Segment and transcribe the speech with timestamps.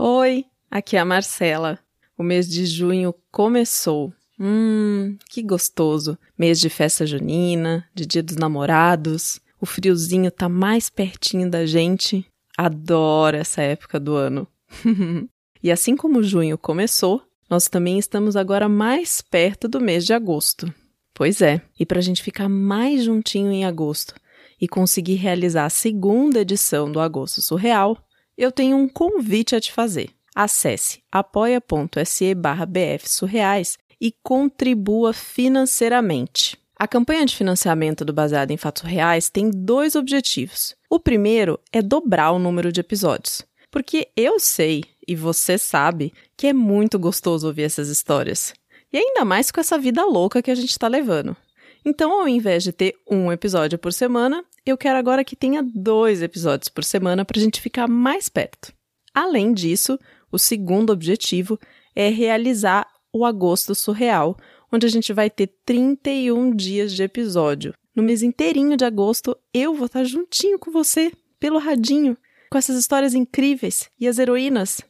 [0.00, 1.76] Oi, aqui é a Marcela.
[2.16, 4.14] O mês de junho começou.
[4.38, 6.16] Hum, que gostoso.
[6.38, 9.40] Mês de festa junina, de dia dos namorados.
[9.60, 12.24] O friozinho tá mais pertinho da gente.
[12.56, 14.46] Adoro essa época do ano.
[15.60, 17.20] e assim como junho começou,
[17.50, 20.72] nós também estamos agora mais perto do mês de agosto.
[21.12, 24.14] Pois é, e para a gente ficar mais juntinho em agosto
[24.60, 27.98] e conseguir realizar a segunda edição do Agosto Surreal,
[28.38, 30.10] eu tenho um convite a te fazer.
[30.32, 36.56] Acesse apoia.se bfsurreais e contribua financeiramente.
[36.78, 40.76] A campanha de financiamento do Baseado em Fatos Reais tem dois objetivos.
[40.88, 46.46] O primeiro é dobrar o número de episódios, porque eu sei, e você sabe, que
[46.46, 48.54] é muito gostoso ouvir essas histórias.
[48.92, 51.36] E ainda mais com essa vida louca que a gente está levando.
[51.84, 56.22] Então, ao invés de ter um episódio por semana, eu quero agora que tenha dois
[56.22, 58.72] episódios por semana para a gente ficar mais perto.
[59.14, 59.98] Além disso,
[60.30, 61.58] o segundo objetivo
[61.94, 64.36] é realizar o Agosto Surreal,
[64.72, 67.74] onde a gente vai ter 31 dias de episódio.
[67.94, 72.16] No mês inteirinho de agosto, eu vou estar juntinho com você, pelo radinho,
[72.50, 74.80] com essas histórias incríveis e as heroínas.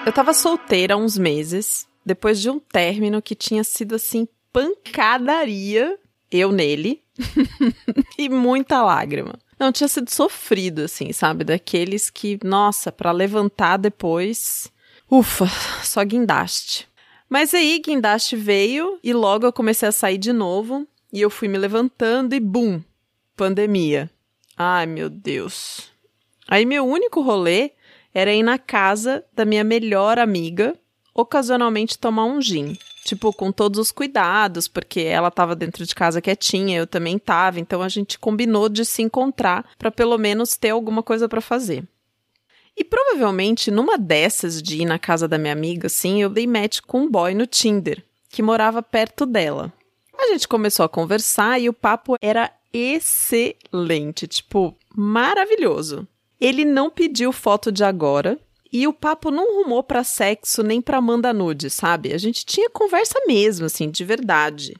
[0.06, 5.98] Eu tava solteira há uns meses, depois de um término que tinha sido assim pancadaria,
[6.31, 7.03] eu nele,
[8.19, 9.34] e muita lágrima.
[9.59, 11.44] Não, tinha sido sofrido, assim, sabe?
[11.44, 14.70] Daqueles que, nossa, para levantar depois.
[15.10, 15.47] Ufa,
[15.82, 16.86] só guindaste.
[17.28, 20.86] Mas aí, guindaste veio e logo eu comecei a sair de novo.
[21.12, 22.82] E eu fui me levantando e bum!
[23.34, 24.10] Pandemia.
[24.56, 25.91] Ai, meu Deus.
[26.47, 27.70] Aí, meu único rolê
[28.12, 30.78] era ir na casa da minha melhor amiga,
[31.15, 36.20] ocasionalmente tomar um gin tipo, com todos os cuidados, porque ela estava dentro de casa
[36.20, 40.70] quietinha, eu também estava, então a gente combinou de se encontrar para pelo menos ter
[40.70, 41.84] alguma coisa para fazer.
[42.76, 46.80] E provavelmente numa dessas de ir na casa da minha amiga, assim, eu dei match
[46.80, 49.72] com um boy no Tinder, que morava perto dela.
[50.18, 56.06] A gente começou a conversar e o papo era excelente, tipo, maravilhoso.
[56.40, 58.38] Ele não pediu foto de agora,
[58.78, 62.12] e o papo não rumou para sexo nem para manda nude, sabe?
[62.12, 64.76] A gente tinha conversa mesmo, assim, de verdade.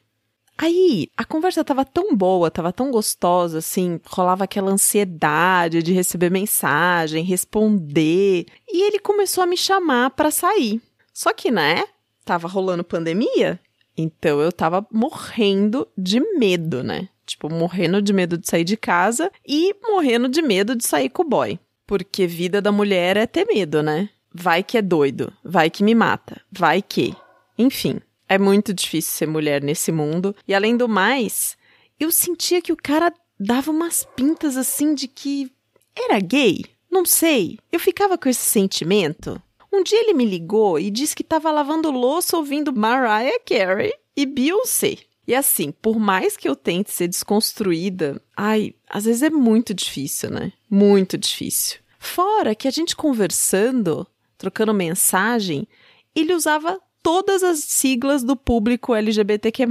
[0.59, 6.31] Aí, a conversa tava tão boa, tava tão gostosa, assim, rolava aquela ansiedade de receber
[6.31, 10.81] mensagem, responder, e ele começou a me chamar para sair.
[11.13, 11.85] Só que, né,
[12.25, 13.61] tava rolando pandemia,
[13.97, 17.09] então eu tava morrendo de medo, né?
[17.27, 21.23] Tipo, morrendo de medo de sair de casa e morrendo de medo de sair com
[21.23, 21.59] o boy.
[21.87, 24.09] Porque vida da mulher é ter medo, né?
[24.33, 27.15] Vai que é doido, vai que me mata, vai que.
[27.57, 30.35] Enfim, é muito difícil ser mulher nesse mundo.
[30.47, 31.57] E além do mais,
[31.99, 35.51] eu sentia que o cara dava umas pintas assim de que
[35.97, 36.65] era gay.
[36.91, 37.59] Não sei.
[37.71, 39.41] Eu ficava com esse sentimento.
[39.73, 44.27] Um dia ele me ligou e disse que estava lavando louça ouvindo Mariah Carey e
[44.27, 44.97] Beyoncé.
[45.27, 50.31] E assim, por mais que eu tente ser desconstruída, ai, às vezes é muito difícil,
[50.31, 50.53] né?
[50.71, 51.79] Muito difícil.
[51.99, 54.07] Fora que a gente conversando,
[54.39, 55.67] trocando mensagem,
[56.15, 59.67] ele usava todas as siglas do público LGBTQ+.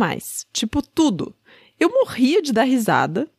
[0.51, 1.33] Tipo, tudo.
[1.79, 3.29] Eu morria de dar risada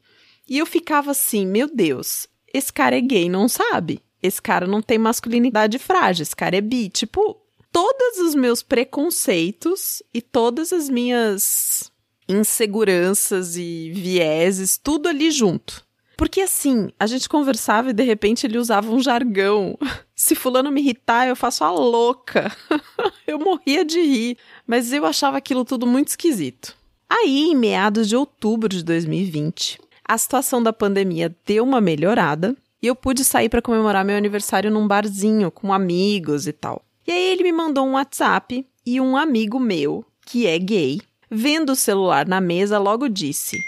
[0.48, 4.02] e eu ficava assim, meu Deus, esse cara é gay, não sabe?
[4.26, 6.88] esse cara não tem masculinidade frágil, esse cara é bi.
[6.88, 7.40] Tipo,
[7.70, 11.90] todos os meus preconceitos e todas as minhas
[12.28, 15.84] inseguranças e vieses, tudo ali junto.
[16.16, 19.78] Porque assim, a gente conversava e de repente ele usava um jargão.
[20.16, 22.50] Se fulano me irritar, eu faço a louca.
[23.26, 26.74] eu morria de rir, mas eu achava aquilo tudo muito esquisito.
[27.08, 32.86] Aí, em meados de outubro de 2020, a situação da pandemia deu uma melhorada e
[32.86, 36.82] eu pude sair para comemorar meu aniversário num barzinho com amigos e tal.
[37.06, 41.00] E aí ele me mandou um WhatsApp e um amigo meu, que é gay,
[41.36, 43.58] vendo o celular na mesa, logo disse: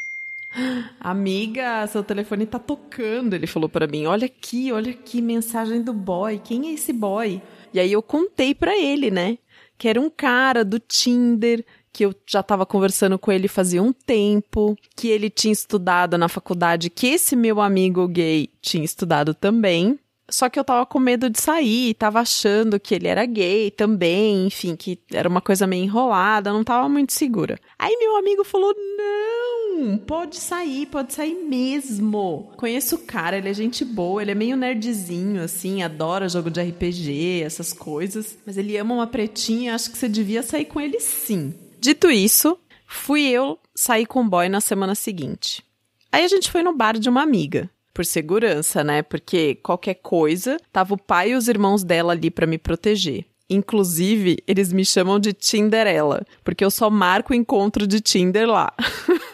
[0.99, 3.35] Amiga, seu telefone tá tocando.
[3.35, 6.41] Ele falou para mim: Olha aqui, olha aqui, mensagem do boy.
[6.43, 7.41] Quem é esse boy?
[7.73, 9.37] E aí eu contei para ele, né?
[9.77, 13.93] Que era um cara do Tinder, que eu já tava conversando com ele fazia um
[13.93, 19.99] tempo, que ele tinha estudado na faculdade, que esse meu amigo gay tinha estudado também.
[20.31, 24.47] Só que eu tava com medo de sair, tava achando que ele era gay também,
[24.47, 27.59] enfim, que era uma coisa meio enrolada, não tava muito segura.
[27.79, 32.53] Aí meu amigo falou: não, pode sair, pode sair mesmo.
[32.59, 36.61] Conheço o cara, ele é gente boa, ele é meio nerdzinho, assim, adora jogo de
[36.61, 38.37] RPG, essas coisas.
[38.45, 41.55] Mas ele ama uma pretinha, acho que você devia sair com ele sim.
[41.81, 45.65] Dito isso, fui eu sair com o boy na semana seguinte.
[46.13, 49.03] Aí a gente foi no bar de uma amiga por segurança, né?
[49.03, 53.27] Porque qualquer coisa, tava o pai e os irmãos dela ali para me proteger.
[53.51, 58.73] Inclusive, eles me chamam de Tinderella, porque eu só marco o encontro de Tinder lá.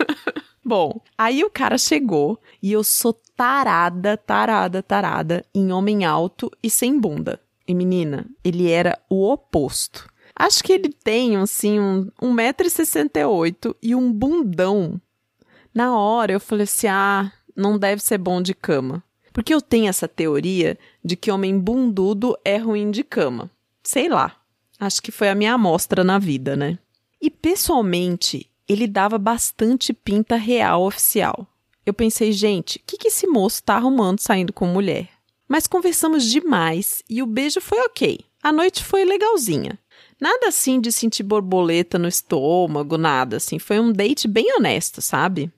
[0.64, 6.70] Bom, aí o cara chegou e eu sou tarada, tarada, tarada em homem alto e
[6.70, 7.38] sem bunda.
[7.68, 10.08] E menina, ele era o oposto.
[10.34, 14.98] Acho que ele tem, assim, um, 1,68m e um bundão.
[15.74, 19.02] Na hora eu falei assim: ah, não deve ser bom de cama.
[19.32, 23.50] Porque eu tenho essa teoria de que homem bundudo é ruim de cama.
[23.82, 24.36] Sei lá.
[24.78, 26.78] Acho que foi a minha amostra na vida, né?
[27.20, 31.46] E pessoalmente, ele dava bastante pinta real oficial.
[31.84, 35.08] Eu pensei, gente, o que, que esse moço tá arrumando saindo com mulher?
[35.48, 38.20] Mas conversamos demais e o beijo foi ok.
[38.42, 39.78] A noite foi legalzinha.
[40.20, 43.58] Nada assim de sentir borboleta no estômago, nada assim.
[43.58, 45.50] Foi um date bem honesto, sabe?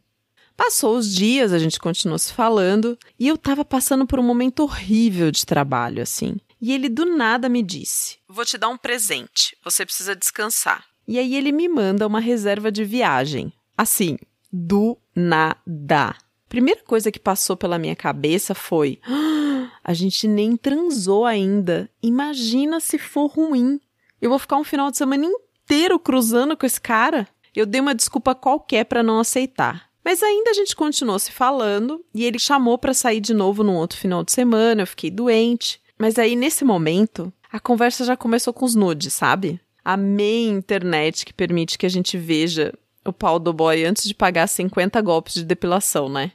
[0.56, 4.60] Passou os dias, a gente continuou se falando, e eu tava passando por um momento
[4.60, 6.36] horrível de trabalho, assim.
[6.60, 10.84] E ele do nada me disse: Vou te dar um presente, você precisa descansar.
[11.06, 13.52] E aí ele me manda uma reserva de viagem.
[13.76, 14.16] Assim,
[14.50, 16.16] do nada.
[16.48, 21.90] Primeira coisa que passou pela minha cabeça foi: ah, a gente nem transou ainda.
[22.02, 23.78] Imagina se for ruim.
[24.20, 27.28] Eu vou ficar um final de semana inteiro cruzando com esse cara.
[27.54, 29.85] Eu dei uma desculpa qualquer para não aceitar.
[30.06, 33.74] Mas ainda a gente continuou se falando e ele chamou para sair de novo num
[33.74, 34.82] outro final de semana.
[34.82, 35.80] Eu fiquei doente.
[35.98, 39.58] Mas aí nesse momento, a conversa já começou com os nudes, sabe?
[39.84, 42.72] A meia internet que permite que a gente veja
[43.04, 46.30] o pau do boy antes de pagar 50 golpes de depilação, né?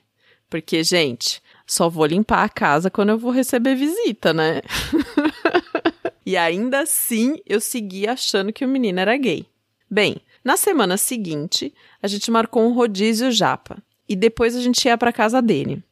[0.50, 4.62] Porque, gente, só vou limpar a casa quando eu vou receber visita, né?
[6.26, 9.46] e ainda assim eu segui achando que o menino era gay.
[9.90, 13.78] Bem, na semana seguinte, a gente marcou um rodízio japa
[14.08, 15.84] e depois a gente ia para casa dele.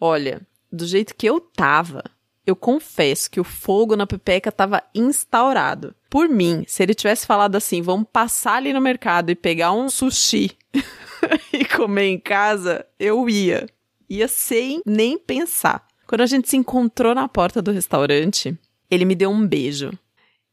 [0.00, 2.04] Olha, do jeito que eu tava,
[2.46, 5.94] eu confesso que o fogo na pepeca tava instaurado.
[6.08, 9.88] Por mim, se ele tivesse falado assim, vamos passar ali no mercado e pegar um
[9.88, 10.52] sushi
[11.52, 13.66] e comer em casa, eu ia.
[14.08, 15.84] Ia sem nem pensar.
[16.06, 18.56] Quando a gente se encontrou na porta do restaurante,
[18.88, 19.92] ele me deu um beijo.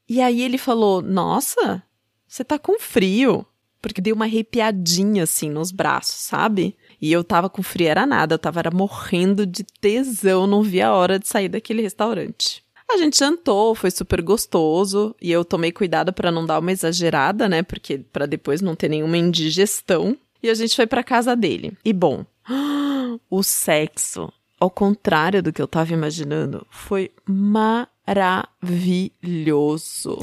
[0.09, 1.83] E aí ele falou: Nossa,
[2.27, 3.45] você tá com frio.
[3.83, 6.73] Porque deu uma arrepiadinha assim nos braços, sabe?
[7.01, 10.87] E eu tava com frio, era nada, eu tava era morrendo de tesão, não via
[10.87, 12.63] a hora de sair daquele restaurante.
[12.89, 17.49] A gente jantou, foi super gostoso, e eu tomei cuidado para não dar uma exagerada,
[17.49, 17.61] né?
[17.61, 20.17] Porque para depois não ter nenhuma indigestão.
[20.41, 21.77] E a gente foi para casa dele.
[21.83, 22.25] E bom,
[23.29, 30.19] o sexo, ao contrário do que eu tava imaginando, foi maravilhoso.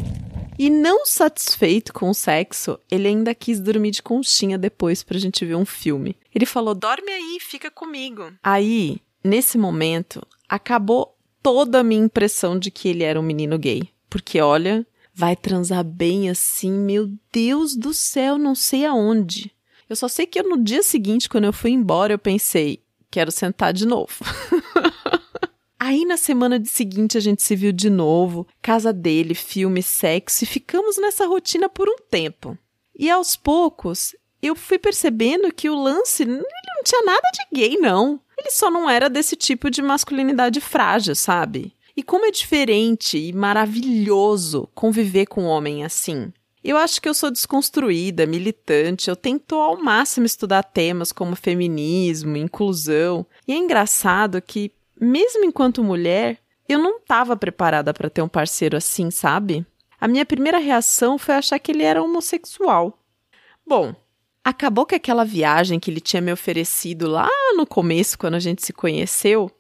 [0.60, 5.42] E não satisfeito com o sexo, ele ainda quis dormir de conchinha depois pra gente
[5.46, 6.18] ver um filme.
[6.34, 8.30] Ele falou: dorme aí, fica comigo.
[8.42, 13.88] Aí, nesse momento, acabou toda a minha impressão de que ele era um menino gay.
[14.10, 19.50] Porque olha, vai transar bem assim, meu Deus do céu, não sei aonde.
[19.88, 23.72] Eu só sei que no dia seguinte, quando eu fui embora, eu pensei: quero sentar
[23.72, 24.12] de novo.
[25.90, 30.47] Aí na semana seguinte a gente se viu de novo, casa dele, filme, sexo, e
[30.47, 32.56] ficamos nessa rotina por um tempo.
[32.97, 37.76] E aos poucos eu fui percebendo que o lance ele não tinha nada de gay,
[37.76, 38.20] não.
[38.38, 41.75] Ele só não era desse tipo de masculinidade frágil, sabe?
[41.97, 46.32] E como é diferente e maravilhoso conviver com um homem assim.
[46.62, 52.37] Eu acho que eu sou desconstruída, militante, eu tento ao máximo estudar temas como feminismo,
[52.37, 53.26] inclusão.
[53.49, 54.70] E é engraçado que,
[55.00, 56.38] mesmo enquanto mulher,
[56.69, 59.66] eu não estava preparada para ter um parceiro assim, sabe?
[60.00, 62.99] A minha primeira reação foi achar que ele era homossexual.
[63.66, 63.95] Bom,
[64.45, 68.64] acabou que aquela viagem que ele tinha me oferecido lá no começo, quando a gente
[68.64, 69.50] se conheceu,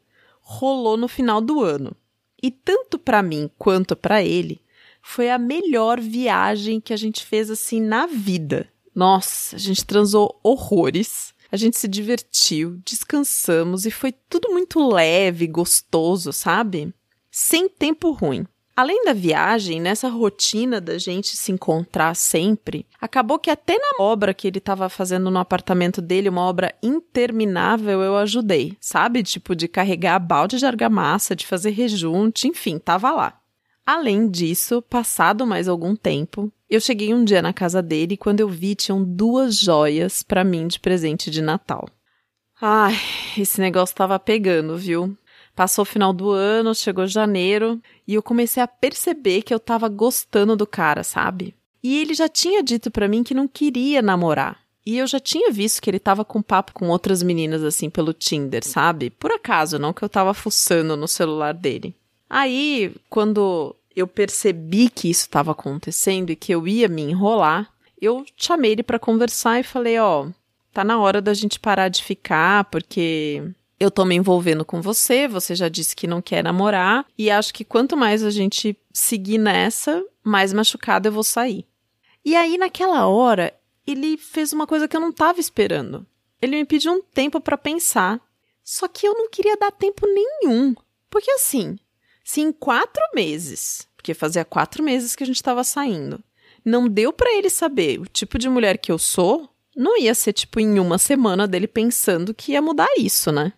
[0.40, 1.96] rolou no final do ano.
[2.42, 4.60] E tanto para mim quanto para ele,
[5.02, 8.68] foi a melhor viagem que a gente fez assim na vida.
[8.94, 11.34] Nossa, a gente transou horrores.
[11.52, 16.94] A gente se divertiu, descansamos e foi tudo muito leve, gostoso, sabe?
[17.30, 18.46] Sem tempo ruim.
[18.76, 24.32] Além da viagem, nessa rotina da gente se encontrar sempre, acabou que até na obra
[24.32, 29.22] que ele estava fazendo no apartamento dele, uma obra interminável, eu ajudei, sabe?
[29.22, 33.39] Tipo, de carregar balde de argamassa, de fazer rejunte, enfim, tava lá.
[33.92, 38.38] Além disso, passado mais algum tempo, eu cheguei um dia na casa dele e quando
[38.38, 41.88] eu vi, tinham duas joias para mim de presente de Natal.
[42.62, 42.94] Ai,
[43.36, 45.18] esse negócio tava pegando, viu?
[45.56, 49.88] Passou o final do ano, chegou janeiro e eu comecei a perceber que eu tava
[49.88, 51.52] gostando do cara, sabe?
[51.82, 54.60] E ele já tinha dito para mim que não queria namorar.
[54.86, 58.12] E eu já tinha visto que ele tava com papo com outras meninas assim pelo
[58.12, 59.10] Tinder, sabe?
[59.10, 61.92] Por acaso, não que eu tava fuçando no celular dele.
[62.32, 68.24] Aí, quando eu percebi que isso estava acontecendo e que eu ia me enrolar, eu
[68.36, 70.32] chamei ele para conversar e falei: Ó, oh,
[70.72, 73.42] tá na hora da gente parar de ficar, porque
[73.78, 77.52] eu tô me envolvendo com você, você já disse que não quer namorar, e acho
[77.52, 81.66] que quanto mais a gente seguir nessa, mais machucada eu vou sair.
[82.24, 83.54] E aí, naquela hora,
[83.86, 86.06] ele fez uma coisa que eu não tava esperando.
[86.40, 88.20] Ele me pediu um tempo para pensar.
[88.62, 90.74] Só que eu não queria dar tempo nenhum.
[91.08, 91.78] Porque assim,
[92.30, 96.22] se em quatro meses, porque fazia quatro meses que a gente estava saindo,
[96.64, 100.32] não deu para ele saber o tipo de mulher que eu sou, não ia ser
[100.32, 103.52] tipo em uma semana dele pensando que ia mudar isso, né?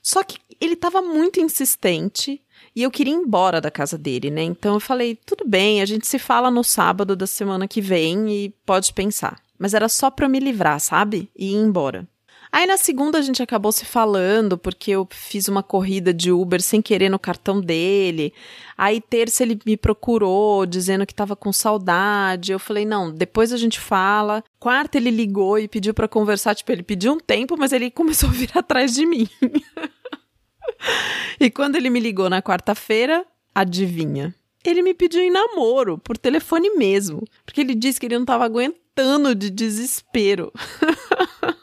[0.00, 2.40] Só que ele estava muito insistente
[2.76, 4.44] e eu queria ir embora da casa dele, né?
[4.44, 8.30] Então eu falei: tudo bem, a gente se fala no sábado da semana que vem
[8.30, 9.42] e pode pensar.
[9.58, 11.28] Mas era só para me livrar, sabe?
[11.36, 12.08] E ir embora.
[12.52, 16.60] Aí na segunda a gente acabou se falando, porque eu fiz uma corrida de Uber
[16.60, 18.34] sem querer no cartão dele.
[18.76, 22.52] Aí terça ele me procurou, dizendo que tava com saudade.
[22.52, 24.44] Eu falei, não, depois a gente fala.
[24.60, 26.54] Quarta ele ligou e pediu para conversar.
[26.54, 29.26] Tipo, ele pediu um tempo, mas ele começou a vir atrás de mim.
[31.40, 34.34] e quando ele me ligou na quarta-feira, adivinha?
[34.62, 37.24] Ele me pediu em namoro, por telefone mesmo.
[37.46, 40.52] Porque ele disse que ele não tava aguentando de desespero.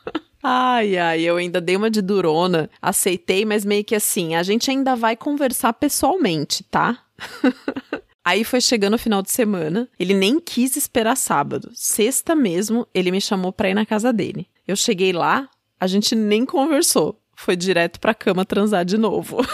[0.52, 4.72] Ai, ai, eu ainda dei uma de durona, aceitei, mas meio que assim, a gente
[4.72, 7.04] ainda vai conversar pessoalmente, tá?
[8.26, 11.70] Aí foi chegando o final de semana, ele nem quis esperar sábado.
[11.76, 14.48] Sexta mesmo, ele me chamou pra ir na casa dele.
[14.68, 15.48] Eu cheguei lá,
[15.80, 17.22] a gente nem conversou.
[17.36, 19.46] Foi direto pra cama transar de novo.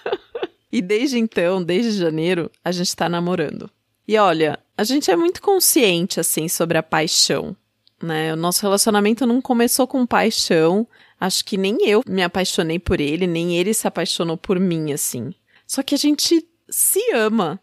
[0.72, 3.70] e desde então, desde janeiro, a gente tá namorando.
[4.08, 7.54] E olha, a gente é muito consciente, assim, sobre a paixão
[8.02, 8.32] né?
[8.32, 10.86] O nosso relacionamento não começou com paixão.
[11.20, 15.32] Acho que nem eu me apaixonei por ele, nem ele se apaixonou por mim, assim.
[15.66, 17.60] Só que a gente se ama.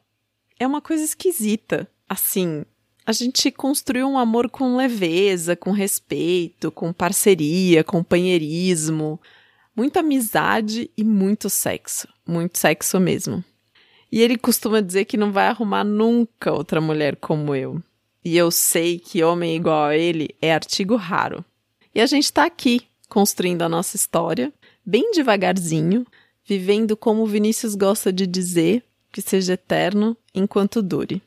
[0.60, 1.90] É uma coisa esquisita.
[2.08, 2.66] Assim,
[3.06, 9.20] a gente construiu um amor com leveza, com respeito, com parceria, companheirismo,
[9.76, 12.08] muita amizade e muito sexo.
[12.26, 13.44] Muito sexo mesmo.
[14.12, 17.82] E ele costuma dizer que não vai arrumar nunca outra mulher como eu.
[18.24, 21.44] E eu sei que homem igual a ele é artigo raro.
[21.96, 24.54] E a gente está aqui, construindo a nossa história,
[24.86, 26.06] bem devagarzinho,
[26.46, 31.22] vivendo como Vinícius gosta de dizer, que seja eterno enquanto dure.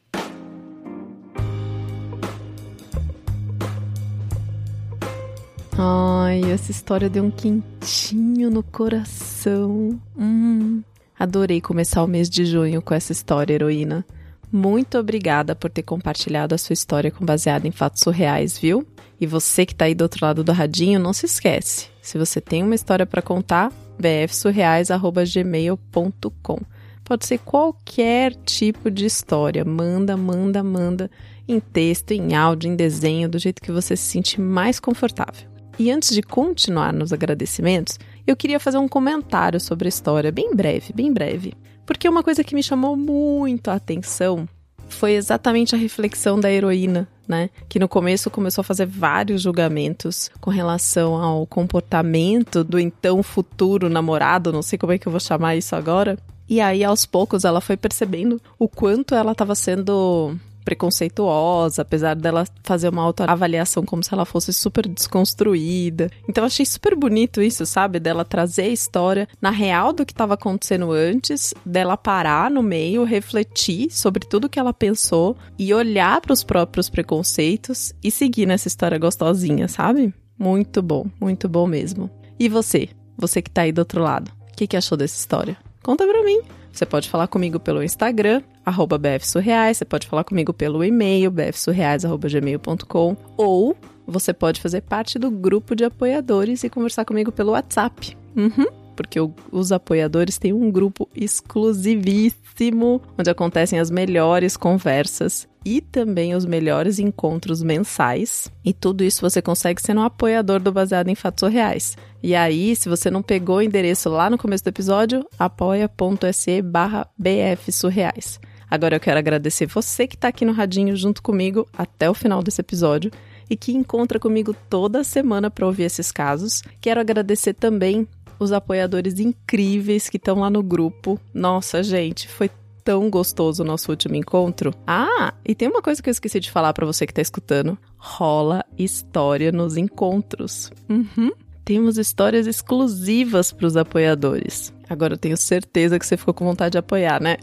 [5.78, 9.98] Ai, essa história deu um quentinho no coração.
[10.16, 10.82] Hum,
[11.18, 14.04] adorei começar o mês de junho com essa história, heroína.
[14.52, 18.86] Muito obrigada por ter compartilhado a sua história com baseada em fatos surreais, viu?
[19.18, 21.88] E você que está aí do outro lado do radinho, não se esquece.
[22.02, 26.58] Se você tem uma história para contar, bfsurreais@gmail.com.
[27.02, 29.64] Pode ser qualquer tipo de história.
[29.64, 31.10] Manda, manda, manda
[31.48, 35.50] em texto, em áudio, em desenho, do jeito que você se sente mais confortável.
[35.78, 40.54] E antes de continuar nos agradecimentos, eu queria fazer um comentário sobre a história, bem
[40.54, 41.54] breve, bem breve.
[41.92, 44.48] Porque uma coisa que me chamou muito a atenção
[44.88, 47.50] foi exatamente a reflexão da heroína, né?
[47.68, 53.90] Que no começo começou a fazer vários julgamentos com relação ao comportamento do então futuro
[53.90, 56.18] namorado, não sei como é que eu vou chamar isso agora.
[56.48, 60.34] E aí, aos poucos, ela foi percebendo o quanto ela estava sendo
[60.72, 66.10] preconceituosa, apesar dela fazer uma autoavaliação como se ela fosse super desconstruída.
[66.28, 68.00] Então achei super bonito isso, sabe?
[68.00, 73.04] Dela trazer a história na real do que estava acontecendo antes, dela parar no meio,
[73.04, 78.68] refletir sobre tudo que ela pensou e olhar para os próprios preconceitos e seguir nessa
[78.68, 80.12] história gostosinha, sabe?
[80.38, 82.10] Muito bom, muito bom mesmo.
[82.38, 82.88] E você?
[83.16, 85.56] Você que tá aí do outro lado, o que, que achou dessa história?
[85.82, 86.40] Conta pra mim.
[86.72, 93.16] Você pode falar comigo pelo Instagram, arroba bfsurreais, você pode falar comigo pelo e-mail, bfsurreais.gmail.com,
[93.36, 93.76] ou
[94.06, 98.16] você pode fazer parte do grupo de apoiadores e conversar comigo pelo WhatsApp.
[98.34, 105.80] Uhum, porque o, os apoiadores têm um grupo exclusivíssimo, onde acontecem as melhores conversas e
[105.80, 108.50] também os melhores encontros mensais.
[108.64, 111.96] E tudo isso você consegue sendo um apoiador do Baseado em Fatos Reais.
[112.22, 117.08] E aí, se você não pegou o endereço lá no começo do episódio, apoia.se barra
[117.18, 118.40] bfsurreais.
[118.70, 122.42] Agora eu quero agradecer você que está aqui no Radinho junto comigo até o final
[122.42, 123.10] desse episódio
[123.50, 126.62] e que encontra comigo toda semana para ouvir esses casos.
[126.80, 128.08] Quero agradecer também
[128.42, 131.20] os apoiadores incríveis que estão lá no grupo.
[131.32, 132.50] Nossa, gente, foi
[132.84, 134.74] tão gostoso o nosso último encontro.
[134.86, 137.78] Ah, e tem uma coisa que eu esqueci de falar para você que tá escutando.
[137.96, 140.70] Rola história nos encontros.
[140.88, 141.30] Uhum.
[141.64, 144.72] Temos histórias exclusivas para os apoiadores.
[144.90, 147.36] Agora eu tenho certeza que você ficou com vontade de apoiar, né?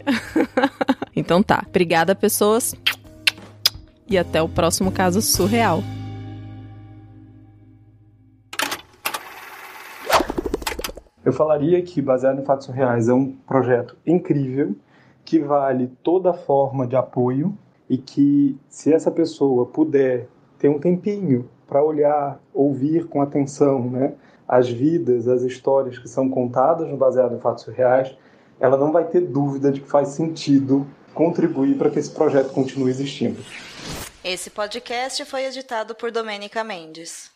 [1.16, 1.64] então tá.
[1.66, 2.74] Obrigada, pessoas.
[4.08, 5.82] E até o próximo caso surreal.
[11.24, 14.74] Eu falaria que Baseado em Fatos Reais é um projeto incrível
[15.24, 17.56] que vale toda forma de apoio
[17.88, 24.14] e que se essa pessoa puder ter um tempinho para olhar, ouvir com atenção, né,
[24.48, 28.16] as vidas, as histórias que são contadas no baseado em fatos reais,
[28.58, 32.90] ela não vai ter dúvida de que faz sentido contribuir para que esse projeto continue
[32.90, 33.40] existindo.
[34.24, 37.30] Esse podcast foi editado por Domênica Mendes.